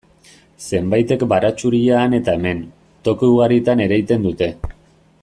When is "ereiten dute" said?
3.89-4.53